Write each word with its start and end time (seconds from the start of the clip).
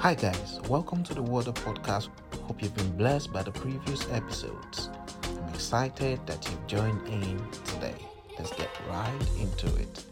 Hi, 0.00 0.14
guys, 0.14 0.58
welcome 0.66 1.04
to 1.04 1.12
the 1.12 1.20
Word 1.22 1.46
Up 1.46 1.58
Podcast. 1.58 2.08
Hope 2.44 2.62
you've 2.62 2.74
been 2.74 2.96
blessed 2.96 3.34
by 3.34 3.42
the 3.42 3.50
previous 3.50 4.10
episodes. 4.10 4.88
I'm 5.24 5.52
excited 5.52 6.26
that 6.26 6.42
you've 6.48 6.66
joined 6.66 7.06
in 7.06 7.38
today. 7.66 7.96
Let's 8.38 8.50
get 8.54 8.70
right 8.88 9.28
into 9.38 9.66
it. 9.76 10.02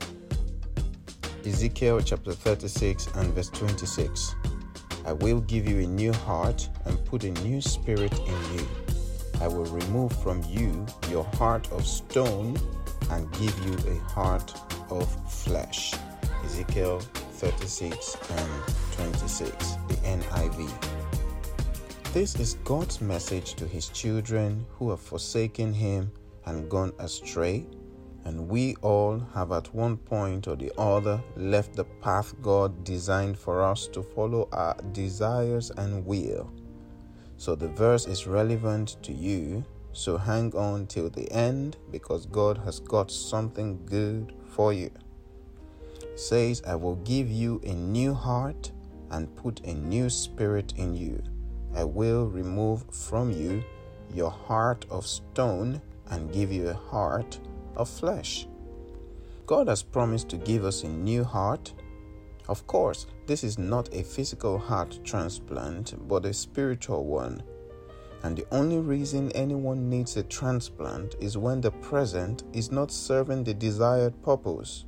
Ezekiel 1.47 2.03
chapter 2.03 2.33
36 2.33 3.07
and 3.15 3.33
verse 3.33 3.49
26. 3.49 4.35
I 5.07 5.15
will 5.15 5.41
give 5.41 5.67
you 5.67 5.79
a 5.79 5.87
new 5.87 6.13
heart 6.13 6.69
and 6.85 7.03
put 7.07 7.25
a 7.25 7.31
new 7.41 7.63
spirit 7.63 8.13
in 8.13 8.59
you. 8.59 8.69
I 9.41 9.49
will 9.49 9.65
remove 9.65 10.13
from 10.23 10.43
you 10.51 10.85
your 11.09 11.25
heart 11.25 11.73
of 11.73 11.87
stone 11.87 12.59
and 13.11 13.33
give 13.33 13.59
you 13.65 13.73
a 13.91 13.99
heart 14.11 14.53
of 14.91 15.33
flesh. 15.33 15.95
Ezekiel 16.45 17.01
36 17.39 18.17
and 18.31 18.51
26, 18.97 19.77
the 19.87 19.95
NIV. 19.95 20.69
This 22.13 22.35
is 22.35 22.55
God's 22.65 23.01
message 23.01 23.55
to 23.55 23.65
his 23.65 23.91
children 23.91 24.67
who 24.77 24.91
have 24.91 24.99
forsaken 24.99 25.73
him 25.73 26.11
and 26.47 26.69
gone 26.69 26.93
astray. 26.99 27.65
And 28.25 28.49
we 28.49 28.75
all 28.83 29.21
have 29.35 29.53
at 29.53 29.73
one 29.73 29.99
point 29.99 30.49
or 30.49 30.57
the 30.57 30.73
other 30.77 31.23
left 31.37 31.77
the 31.77 31.85
path 31.85 32.35
God 32.43 32.83
designed 32.83 33.39
for 33.39 33.63
us 33.63 33.87
to 33.89 34.03
follow 34.03 34.49
our 34.51 34.75
desires 34.91 35.71
and 35.71 36.05
will. 36.05 36.53
So 37.37 37.55
the 37.55 37.69
verse 37.69 38.09
is 38.09 38.27
relevant 38.27 38.97
to 39.05 39.13
you. 39.13 39.65
So 39.93 40.19
hang 40.19 40.53
on 40.57 40.89
till 40.89 41.09
the 41.09 41.31
end 41.31 41.77
because 41.93 42.27
God 42.27 42.59
has 42.65 42.81
got 42.81 43.13
something 43.13 43.87
good 43.87 44.35
for 44.49 44.73
you. 44.73 44.91
Says, 46.19 46.63
I 46.67 46.75
will 46.75 46.97
give 46.97 47.31
you 47.31 47.61
a 47.65 47.73
new 47.73 48.13
heart 48.13 48.73
and 49.13 49.37
put 49.37 49.61
a 49.61 49.73
new 49.73 50.11
spirit 50.11 50.75
in 50.77 50.97
you. 50.97 51.23
I 51.77 51.85
will 51.85 52.27
remove 52.27 52.85
from 52.93 53.31
you 53.31 53.63
your 54.13 54.33
heart 54.33 54.85
of 54.91 55.07
stone 55.07 55.81
and 56.11 56.33
give 56.33 56.51
you 56.51 56.71
a 56.71 56.75
heart 56.75 57.39
of 57.77 57.89
flesh. 57.89 58.49
God 59.47 59.69
has 59.69 59.85
promised 59.85 60.29
to 60.31 60.39
give 60.39 60.65
us 60.65 60.83
a 60.83 60.89
new 60.89 61.23
heart. 61.23 61.73
Of 62.49 62.67
course, 62.67 63.07
this 63.29 63.45
is 63.45 63.57
not 63.57 63.95
a 63.95 64.03
physical 64.03 64.59
heart 64.59 64.99
transplant, 65.05 65.95
but 66.09 66.27
a 66.27 66.35
spiritual 66.35 67.05
one. 67.05 67.45
And 68.25 68.37
the 68.37 68.47
only 68.51 68.79
reason 68.79 69.31
anyone 69.37 69.89
needs 69.89 70.17
a 70.17 70.25
transplant 70.25 71.15
is 71.21 71.39
when 71.39 71.61
the 71.61 71.71
present 71.71 72.43
is 72.53 72.73
not 72.73 72.91
serving 72.91 73.45
the 73.45 73.55
desired 73.55 74.21
purpose. 74.25 74.85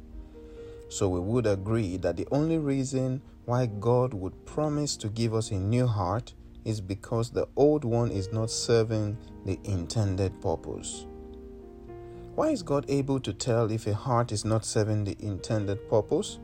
So 0.91 1.09
we 1.09 1.21
would 1.21 1.47
agree 1.47 1.97
that 1.99 2.17
the 2.17 2.27
only 2.33 2.59
reason 2.59 3.23
why 3.45 3.67
God 3.67 4.13
would 4.13 4.45
promise 4.45 4.97
to 4.97 5.09
give 5.09 5.35
us 5.35 5.53
a 5.53 5.55
new 5.55 5.87
heart 5.87 6.35
is 6.65 6.81
because 6.81 7.31
the 7.31 7.47
old 7.55 7.85
one 7.85 8.11
is 8.11 8.33
not 8.33 8.51
serving 8.51 9.17
the 9.47 9.59
intended 9.63 10.43
purpose. 10.43 11.07
Why 12.35 12.49
is 12.49 12.65
God 12.65 12.87
able 12.89 13.21
to 13.21 13.33
tell 13.33 13.71
if 13.71 13.87
a 13.87 13.95
heart 13.95 14.33
is 14.33 14.45
not 14.45 14.65
serving 14.65 15.05
the 15.05 15.17
intended 15.21 15.89
purpose? 15.89 16.41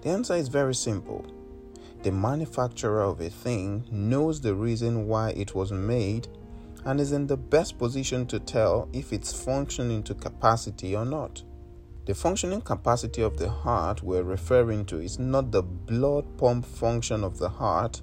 The 0.00 0.08
answer 0.08 0.34
is 0.34 0.48
very 0.48 0.74
simple. 0.74 1.26
The 2.02 2.12
manufacturer 2.12 3.02
of 3.02 3.20
a 3.20 3.28
thing 3.28 3.84
knows 3.90 4.40
the 4.40 4.54
reason 4.54 5.06
why 5.06 5.30
it 5.30 5.54
was 5.54 5.70
made 5.70 6.28
and 6.86 6.98
is 6.98 7.12
in 7.12 7.26
the 7.26 7.36
best 7.36 7.76
position 7.76 8.24
to 8.28 8.40
tell 8.40 8.88
if 8.94 9.12
it's 9.12 9.44
functioning 9.44 10.02
to 10.04 10.14
capacity 10.14 10.96
or 10.96 11.04
not. 11.04 11.42
The 12.10 12.16
functioning 12.16 12.60
capacity 12.60 13.22
of 13.22 13.36
the 13.36 13.48
heart 13.48 14.02
we're 14.02 14.24
referring 14.24 14.84
to 14.86 14.98
is 14.98 15.20
not 15.20 15.52
the 15.52 15.62
blood 15.62 16.24
pump 16.38 16.66
function 16.66 17.22
of 17.22 17.38
the 17.38 17.48
heart. 17.48 18.02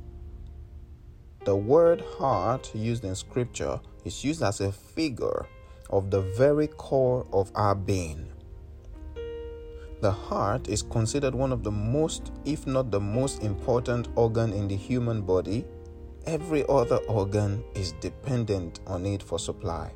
The 1.44 1.58
word 1.58 2.00
heart 2.18 2.74
used 2.74 3.04
in 3.04 3.16
scripture 3.16 3.82
is 4.06 4.24
used 4.24 4.44
as 4.44 4.62
a 4.62 4.72
figure 4.72 5.46
of 5.90 6.10
the 6.10 6.22
very 6.22 6.68
core 6.68 7.28
of 7.34 7.52
our 7.54 7.76
being. 7.76 8.30
The 10.00 10.14
heart 10.14 10.70
is 10.70 10.84
considered 10.84 11.36
one 11.36 11.52
of 11.52 11.64
the 11.64 11.72
most, 11.72 12.32
if 12.46 12.66
not 12.66 12.92
the 12.92 13.02
most 13.02 13.44
important 13.44 14.08
organ 14.16 14.54
in 14.54 14.70
the 14.70 14.78
human 14.78 15.22
body. 15.22 15.66
Every 16.26 16.64
other 16.70 17.00
organ 17.10 17.62
is 17.76 17.92
dependent 18.00 18.80
on 18.88 19.06
it 19.06 19.22
for 19.22 19.38
supply. 19.38 19.92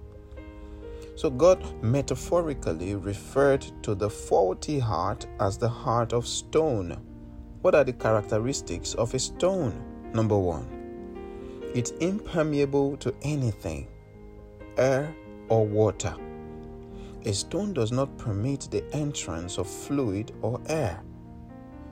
So, 1.21 1.29
God 1.29 1.63
metaphorically 1.83 2.95
referred 2.95 3.61
to 3.83 3.93
the 3.93 4.09
faulty 4.09 4.79
heart 4.79 5.27
as 5.39 5.55
the 5.55 5.69
heart 5.69 6.13
of 6.13 6.25
stone. 6.25 6.97
What 7.61 7.75
are 7.75 7.83
the 7.83 7.93
characteristics 7.93 8.95
of 8.95 9.13
a 9.13 9.19
stone? 9.19 9.83
Number 10.15 10.35
one, 10.35 10.65
it's 11.75 11.91
impermeable 11.91 12.97
to 12.97 13.13
anything 13.21 13.87
air, 14.77 15.15
or 15.47 15.63
water. 15.63 16.15
A 17.25 17.33
stone 17.33 17.71
does 17.73 17.91
not 17.91 18.17
permit 18.17 18.67
the 18.71 18.83
entrance 18.91 19.59
of 19.59 19.69
fluid 19.69 20.31
or 20.41 20.59
air. 20.65 21.03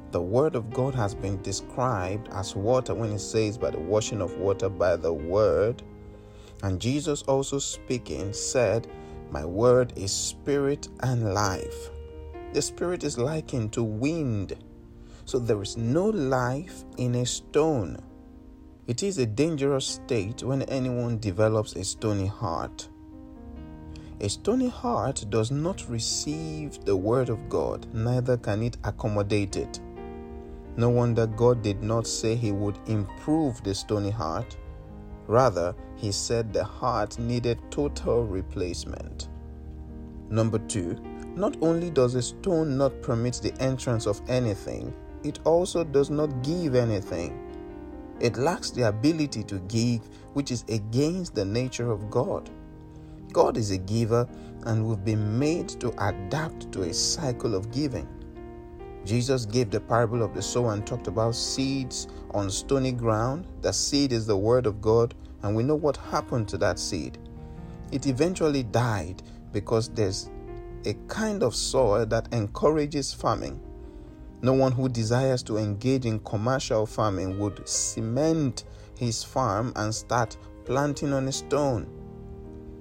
The 0.09 0.23
Word 0.23 0.55
of 0.55 0.73
God 0.73 0.95
has 0.95 1.13
been 1.13 1.39
described 1.43 2.29
as 2.31 2.55
water 2.55 2.95
when 2.95 3.11
it 3.11 3.19
says, 3.19 3.59
by 3.59 3.69
the 3.69 3.79
washing 3.79 4.21
of 4.21 4.39
water 4.39 4.69
by 4.69 4.95
the 4.95 5.13
Word. 5.13 5.83
And 6.63 6.81
Jesus 6.81 7.21
also 7.21 7.59
speaking 7.59 8.33
said, 8.33 8.87
My 9.31 9.45
Word 9.45 9.93
is 9.95 10.11
spirit 10.11 10.87
and 11.01 11.33
life. 11.33 11.89
The 12.53 12.61
Spirit 12.61 13.03
is 13.03 13.17
likened 13.17 13.73
to 13.73 13.83
wind. 13.83 14.55
So 15.25 15.37
there 15.37 15.61
is 15.61 15.77
no 15.77 16.05
life 16.07 16.83
in 16.97 17.15
a 17.15 17.25
stone. 17.25 17.99
It 18.87 19.03
is 19.03 19.19
a 19.19 19.27
dangerous 19.27 19.85
state 19.85 20.41
when 20.41 20.63
anyone 20.63 21.19
develops 21.19 21.75
a 21.75 21.83
stony 21.83 22.25
heart. 22.25 22.89
A 24.21 24.27
stony 24.27 24.67
heart 24.67 25.25
does 25.29 25.51
not 25.51 25.87
receive 25.87 26.83
the 26.83 26.97
word 26.97 27.29
of 27.29 27.47
God, 27.49 27.85
neither 27.93 28.35
can 28.35 28.63
it 28.63 28.77
accommodate 28.83 29.55
it. 29.55 29.79
No 30.75 30.89
wonder 30.89 31.27
God 31.27 31.61
did 31.61 31.83
not 31.83 32.07
say 32.07 32.35
He 32.35 32.51
would 32.51 32.79
improve 32.87 33.63
the 33.63 33.75
stony 33.75 34.09
heart. 34.09 34.57
Rather, 35.29 35.75
He 35.95 36.11
said 36.11 36.51
the 36.51 36.63
heart 36.63 37.19
needed 37.19 37.59
total 37.69 38.25
replacement. 38.25 39.27
Number 40.29 40.57
two, 40.57 40.97
not 41.35 41.55
only 41.61 41.91
does 41.91 42.15
a 42.15 42.21
stone 42.21 42.77
not 42.77 43.01
permit 43.03 43.35
the 43.43 43.53
entrance 43.61 44.07
of 44.07 44.21
anything, 44.27 44.91
it 45.23 45.39
also 45.45 45.83
does 45.83 46.09
not 46.09 46.41
give 46.41 46.73
anything. 46.73 47.37
It 48.19 48.37
lacks 48.37 48.71
the 48.71 48.87
ability 48.87 49.43
to 49.43 49.59
give, 49.67 50.01
which 50.33 50.51
is 50.51 50.63
against 50.67 51.35
the 51.35 51.45
nature 51.45 51.91
of 51.91 52.09
God. 52.09 52.49
God 53.31 53.55
is 53.55 53.69
a 53.69 53.77
giver, 53.77 54.27
and 54.63 54.83
we've 54.83 55.03
been 55.05 55.37
made 55.37 55.69
to 55.81 55.89
adapt 56.07 56.71
to 56.71 56.83
a 56.83 56.93
cycle 56.93 57.53
of 57.53 57.71
giving. 57.71 58.07
Jesus 59.05 59.45
gave 59.45 59.69
the 59.69 59.79
parable 59.79 60.21
of 60.21 60.33
the 60.33 60.41
sower 60.41 60.73
and 60.73 60.85
talked 60.85 61.07
about 61.07 61.35
seeds 61.35 62.07
on 62.31 62.49
stony 62.49 62.91
ground. 62.91 63.47
The 63.61 63.71
seed 63.71 64.11
is 64.11 64.27
the 64.27 64.37
word 64.37 64.65
of 64.65 64.81
God, 64.81 65.15
and 65.41 65.55
we 65.55 65.63
know 65.63 65.75
what 65.75 65.97
happened 65.97 66.47
to 66.49 66.57
that 66.59 66.77
seed. 66.77 67.17
It 67.91 68.05
eventually 68.07 68.63
died 68.63 69.23
because 69.51 69.89
there's 69.89 70.29
a 70.85 70.93
kind 71.07 71.43
of 71.43 71.55
soil 71.55 72.05
that 72.07 72.31
encourages 72.33 73.13
farming. 73.13 73.59
No 74.41 74.53
one 74.53 74.71
who 74.71 74.87
desires 74.87 75.43
to 75.43 75.57
engage 75.57 76.05
in 76.05 76.19
commercial 76.19 76.85
farming 76.85 77.39
would 77.39 77.67
cement 77.67 78.63
his 78.97 79.23
farm 79.23 79.73
and 79.75 79.93
start 79.93 80.37
planting 80.65 81.13
on 81.13 81.27
a 81.27 81.31
stone. 81.31 81.87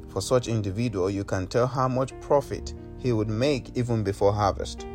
For 0.09 0.21
such 0.21 0.49
individual, 0.49 1.11
you 1.11 1.25
can 1.25 1.47
tell 1.47 1.67
how 1.67 1.89
much 1.89 2.19
profit 2.21 2.75
he 2.99 3.13
would 3.13 3.29
make 3.29 3.77
even 3.77 4.03
before 4.03 4.33
harvest. 4.33 4.87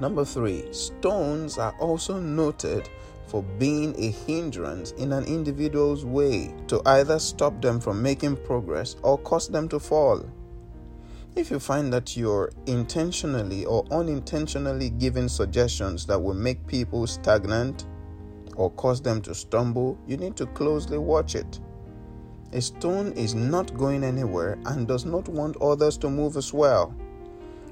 Number 0.00 0.24
three, 0.24 0.72
stones 0.72 1.58
are 1.58 1.74
also 1.80 2.20
noted 2.20 2.88
for 3.26 3.42
being 3.42 3.94
a 3.98 4.10
hindrance 4.10 4.92
in 4.92 5.12
an 5.12 5.24
individual's 5.24 6.04
way 6.04 6.54
to 6.68 6.80
either 6.86 7.18
stop 7.18 7.60
them 7.60 7.80
from 7.80 8.02
making 8.02 8.36
progress 8.36 8.96
or 9.02 9.18
cause 9.18 9.48
them 9.48 9.68
to 9.68 9.78
fall. 9.78 10.24
If 11.36 11.50
you 11.50 11.58
find 11.58 11.92
that 11.92 12.16
you're 12.16 12.50
intentionally 12.66 13.64
or 13.64 13.84
unintentionally 13.90 14.90
giving 14.90 15.28
suggestions 15.28 16.06
that 16.06 16.18
will 16.18 16.34
make 16.34 16.66
people 16.66 17.06
stagnant 17.06 17.86
or 18.56 18.70
cause 18.72 19.00
them 19.00 19.20
to 19.22 19.34
stumble, 19.34 19.98
you 20.06 20.16
need 20.16 20.36
to 20.36 20.46
closely 20.46 20.98
watch 20.98 21.34
it. 21.34 21.60
A 22.52 22.60
stone 22.60 23.12
is 23.12 23.34
not 23.34 23.76
going 23.76 24.02
anywhere 24.02 24.58
and 24.64 24.88
does 24.88 25.04
not 25.04 25.28
want 25.28 25.56
others 25.60 25.98
to 25.98 26.08
move 26.08 26.36
as 26.36 26.52
well. 26.54 26.94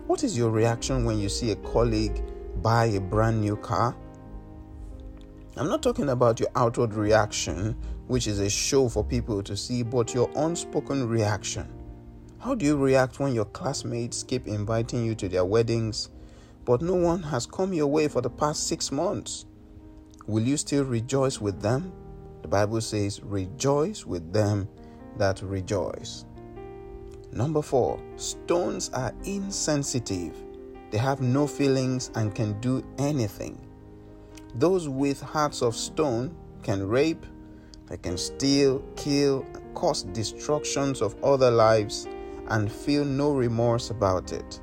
What 0.07 0.23
is 0.23 0.39
your 0.39 0.51
reaction 0.51 1.05
when 1.05 1.19
you 1.19 1.29
see 1.29 1.51
a 1.51 1.57
colleague 1.57 2.23
buy 2.63 2.85
a 2.85 3.01
brand 3.01 3.41
new 3.41 3.57
car? 3.57 3.97
I'm 5.57 5.69
not 5.69 5.83
talking 5.83 6.11
about 6.11 6.39
your 6.39 6.49
outward 6.55 6.95
reaction, 6.95 7.77
which 8.07 8.29
is 8.29 8.39
a 8.39 8.49
show 8.49 8.89
for 8.89 9.03
people 9.03 9.43
to 9.43 9.57
see, 9.57 9.83
but 9.83 10.15
your 10.15 10.31
unspoken 10.37 11.09
reaction. 11.09 11.69
How 12.39 12.55
do 12.55 12.65
you 12.65 12.77
react 12.77 13.19
when 13.19 13.35
your 13.35 13.47
classmates 13.47 14.23
keep 14.23 14.47
inviting 14.47 15.05
you 15.05 15.17
to 15.17 15.29
their 15.29 15.45
weddings, 15.45 16.11
but 16.65 16.83
no 16.83 16.95
one 16.95 17.25
has 17.25 17.45
come 17.45 17.73
your 17.73 17.89
way 17.89 18.07
for 18.07 18.21
the 18.21 18.31
past 18.31 18.69
six 18.69 18.93
months? 18.93 19.47
Will 20.29 20.45
you 20.45 20.57
still 20.57 20.85
rejoice 20.85 21.41
with 21.41 21.61
them? 21.61 21.93
The 22.43 22.49
Bible 22.49 22.81
says, 22.81 23.21
Rejoice 23.25 24.07
with 24.07 24.33
them 24.33 24.69
that 25.19 25.43
rejoice. 25.43 26.27
Number 27.37 27.61
four, 27.61 28.01
stones 28.17 28.89
are 28.95 29.13
insensitive. 29.25 30.35
They 30.91 30.97
have 30.97 31.21
no 31.21 31.47
feelings 31.47 32.11
and 32.15 32.35
can 32.35 32.59
do 32.61 32.83
anything. 32.97 33.61
Those 34.55 34.89
with 34.89 35.21
hearts 35.21 35.61
of 35.61 35.77
stone 35.77 36.35
can 36.63 36.89
rape, 36.89 37.27
they 37.89 37.99
can 37.99 38.17
steal, 38.17 38.83
kill, 38.97 39.45
cause 39.75 40.05
destructions 40.05 41.03
of 41.03 41.23
other 41.23 41.51
lives, 41.51 42.09
and 42.49 42.73
feel 42.73 43.05
no 43.05 43.33
remorse 43.33 43.91
about 43.91 44.33
it. 44.33 44.59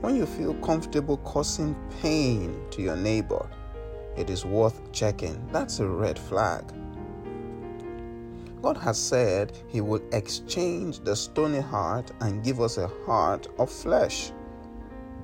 When 0.00 0.16
you 0.16 0.26
feel 0.26 0.54
comfortable 0.54 1.18
causing 1.18 1.76
pain 2.02 2.66
to 2.72 2.82
your 2.82 2.96
neighbor, 2.96 3.48
it 4.16 4.28
is 4.28 4.44
worth 4.44 4.90
checking. 4.90 5.40
That's 5.52 5.78
a 5.78 5.86
red 5.86 6.18
flag. 6.18 6.64
God 8.62 8.76
has 8.78 8.98
said 8.98 9.52
He 9.68 9.80
will 9.80 10.02
exchange 10.12 11.00
the 11.00 11.14
stony 11.14 11.60
heart 11.60 12.10
and 12.20 12.42
give 12.44 12.60
us 12.60 12.78
a 12.78 12.88
heart 13.06 13.48
of 13.58 13.70
flesh, 13.70 14.32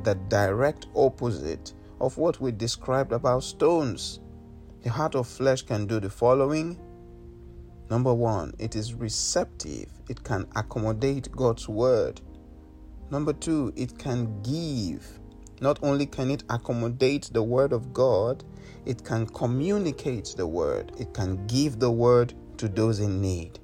the 0.04 0.14
direct 0.28 0.86
opposite 0.94 1.72
of 2.00 2.18
what 2.18 2.40
we 2.40 2.52
described 2.52 3.12
about 3.12 3.42
stones. 3.42 4.20
The 4.82 4.90
heart 4.90 5.14
of 5.14 5.26
flesh 5.26 5.62
can 5.62 5.86
do 5.86 6.00
the 6.00 6.10
following. 6.10 6.78
Number 7.90 8.12
one, 8.12 8.52
it 8.58 8.74
is 8.74 8.94
receptive, 8.94 9.88
it 10.08 10.22
can 10.24 10.46
accommodate 10.56 11.30
God's 11.32 11.68
word. 11.68 12.20
Number 13.10 13.32
two, 13.32 13.72
it 13.76 13.98
can 13.98 14.40
give. 14.42 15.20
Not 15.60 15.78
only 15.82 16.06
can 16.06 16.30
it 16.30 16.42
accommodate 16.48 17.30
the 17.32 17.42
word 17.42 17.72
of 17.72 17.92
God, 17.92 18.42
it 18.86 19.04
can 19.04 19.26
communicate 19.26 20.34
the 20.36 20.46
word, 20.46 20.92
it 20.98 21.14
can 21.14 21.46
give 21.46 21.78
the 21.78 21.90
word 21.90 22.34
to 22.62 22.68
those 22.68 23.00
in 23.00 23.20
need. 23.20 23.58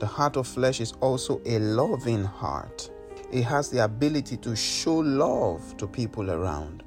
The 0.00 0.06
heart 0.06 0.36
of 0.36 0.48
flesh 0.48 0.80
is 0.80 0.94
also 1.00 1.40
a 1.46 1.60
loving 1.60 2.24
heart. 2.24 2.90
It 3.30 3.42
has 3.42 3.70
the 3.70 3.84
ability 3.84 4.36
to 4.38 4.56
show 4.56 4.96
love 4.96 5.76
to 5.76 5.86
people 5.86 6.32
around. 6.32 6.82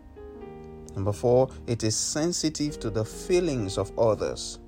Number 0.96 1.14
four, 1.14 1.50
it 1.66 1.86
is 1.86 1.96
sensitive 1.96 2.78
to 2.82 2.90
the 2.90 3.06
feelings 3.06 3.78
of 3.78 3.98
others. 3.98 4.60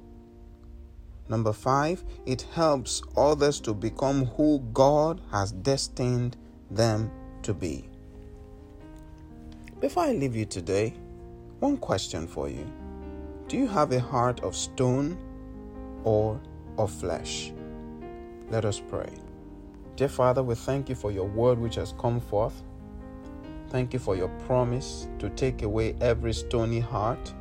Number 1.28 1.52
five, 1.52 2.06
it 2.26 2.44
helps 2.54 3.02
others 3.18 3.60
to 3.60 3.74
become 3.74 4.24
who 4.38 4.60
God 4.72 5.20
has 5.32 5.52
destined 5.52 6.38
them 6.72 7.12
to 7.42 7.54
be. 7.54 7.90
Before 9.82 10.04
I 10.04 10.14
leave 10.14 10.38
you 10.38 10.46
today, 10.46 10.94
one 11.60 11.76
question 11.76 12.28
for 12.28 12.48
you 12.48 12.66
Do 13.50 13.58
you 13.58 13.68
have 13.68 13.92
a 13.92 14.00
heart 14.00 14.40
of 14.40 14.56
stone 14.56 15.18
or 16.04 16.40
of 16.78 16.92
flesh? 16.92 17.52
Let 18.50 18.66
us 18.66 18.80
pray. 18.80 19.12
Dear 19.96 20.10
Father, 20.10 20.42
we 20.42 20.56
thank 20.56 20.90
you 20.90 20.96
for 20.96 21.12
your 21.12 21.28
word 21.28 21.60
which 21.60 21.76
has 21.76 21.94
come 22.00 22.20
forth. 22.20 22.64
Thank 23.70 23.94
you 23.94 24.00
for 24.00 24.16
your 24.16 24.30
promise 24.48 25.08
to 25.20 25.30
take 25.30 25.62
away 25.62 25.96
every 26.02 26.34
stony 26.34 26.80
heart 26.80 27.34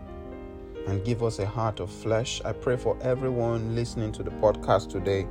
and 0.86 1.04
give 1.04 1.22
us 1.22 1.38
a 1.38 1.46
heart 1.46 1.80
of 1.80 1.90
flesh. 1.90 2.42
I 2.44 2.52
pray 2.52 2.76
for 2.76 2.98
everyone 3.00 3.74
listening 3.74 4.12
to 4.12 4.22
the 4.22 4.30
podcast 4.32 4.90
today 4.90 5.26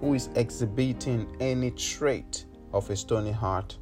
who 0.00 0.14
is 0.14 0.28
exhibiting 0.34 1.26
any 1.40 1.70
trait 1.70 2.44
of 2.72 2.90
a 2.90 2.96
stony 2.96 3.32
heart. 3.32 3.78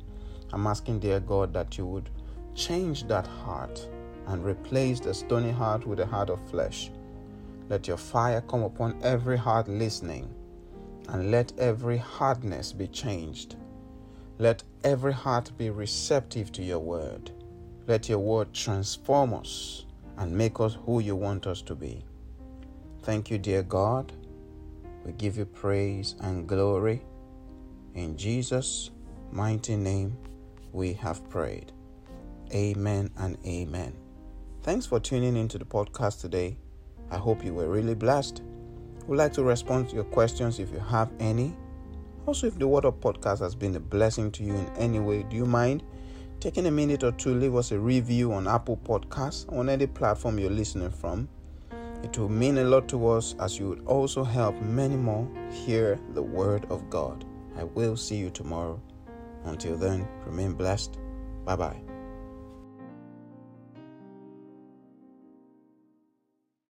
I'm 0.52 0.66
asking, 0.66 1.00
dear 1.00 1.20
God, 1.20 1.52
that 1.54 1.76
you 1.76 1.86
would 1.86 2.10
change 2.54 3.08
that 3.08 3.26
heart 3.26 3.88
and 4.28 4.44
replace 4.44 5.00
the 5.00 5.12
stony 5.12 5.50
heart 5.50 5.86
with 5.86 6.00
a 6.00 6.06
heart 6.06 6.30
of 6.30 6.38
flesh. 6.48 6.90
Let 7.68 7.88
your 7.88 7.96
fire 7.96 8.42
come 8.42 8.62
upon 8.62 9.00
every 9.02 9.36
heart 9.36 9.68
listening, 9.68 10.32
and 11.08 11.30
let 11.30 11.52
every 11.58 11.96
hardness 11.96 12.72
be 12.72 12.86
changed. 12.88 13.56
Let 14.38 14.62
every 14.82 15.12
heart 15.12 15.52
be 15.56 15.70
receptive 15.70 16.52
to 16.52 16.62
your 16.62 16.80
word. 16.80 17.30
Let 17.86 18.08
your 18.08 18.18
word 18.18 18.52
transform 18.52 19.34
us 19.34 19.86
and 20.16 20.36
make 20.36 20.60
us 20.60 20.76
who 20.84 21.00
you 21.00 21.16
want 21.16 21.46
us 21.46 21.62
to 21.62 21.74
be. 21.74 22.04
Thank 23.02 23.30
you, 23.30 23.38
dear 23.38 23.62
God. 23.62 24.12
We 25.04 25.12
give 25.12 25.36
you 25.36 25.44
praise 25.44 26.16
and 26.20 26.48
glory. 26.48 27.02
In 27.94 28.16
Jesus' 28.16 28.90
mighty 29.30 29.76
name, 29.76 30.16
we 30.72 30.94
have 30.94 31.28
prayed. 31.28 31.72
Amen 32.52 33.10
and 33.18 33.36
amen. 33.46 33.94
Thanks 34.62 34.86
for 34.86 34.98
tuning 34.98 35.36
into 35.36 35.58
the 35.58 35.64
podcast 35.64 36.20
today. 36.20 36.56
I 37.10 37.16
hope 37.16 37.44
you 37.44 37.54
were 37.54 37.68
really 37.68 37.94
blessed. 37.94 38.42
We'd 39.06 39.16
like 39.16 39.32
to 39.34 39.42
respond 39.42 39.88
to 39.90 39.94
your 39.94 40.04
questions 40.04 40.58
if 40.58 40.72
you 40.72 40.78
have 40.78 41.10
any. 41.20 41.54
Also, 42.26 42.46
if 42.46 42.58
the 42.58 42.66
Word 42.66 42.86
Up 42.86 43.00
podcast 43.00 43.40
has 43.40 43.54
been 43.54 43.76
a 43.76 43.80
blessing 43.80 44.30
to 44.32 44.42
you 44.42 44.54
in 44.54 44.66
any 44.76 44.98
way, 44.98 45.24
do 45.24 45.36
you 45.36 45.44
mind 45.44 45.82
taking 46.40 46.66
a 46.66 46.70
minute 46.70 47.02
or 47.02 47.12
two, 47.12 47.34
leave 47.34 47.54
us 47.54 47.72
a 47.72 47.78
review 47.78 48.32
on 48.32 48.48
Apple 48.48 48.78
Podcasts 48.78 49.50
on 49.52 49.68
any 49.68 49.86
platform 49.86 50.38
you're 50.38 50.50
listening 50.50 50.90
from? 50.90 51.28
It 52.02 52.18
will 52.18 52.28
mean 52.28 52.58
a 52.58 52.64
lot 52.64 52.88
to 52.88 53.08
us 53.08 53.34
as 53.40 53.58
you 53.58 53.68
would 53.68 53.84
also 53.86 54.24
help 54.24 54.60
many 54.62 54.96
more 54.96 55.28
hear 55.50 55.98
the 56.12 56.22
Word 56.22 56.66
of 56.70 56.88
God. 56.90 57.24
I 57.56 57.64
will 57.64 57.96
see 57.96 58.16
you 58.16 58.30
tomorrow. 58.30 58.80
Until 59.44 59.76
then, 59.76 60.06
remain 60.26 60.52
blessed. 60.52 60.98
Bye 61.44 61.56
bye. 61.56 61.93